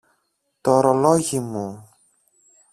Τ' 0.61 0.67
ωρολόγι 0.75 1.39
μου! 1.49 1.67